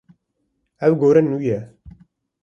Ev 0.85 0.93
gore 0.99 1.21
nû 1.27 1.37
ye. 1.47 1.57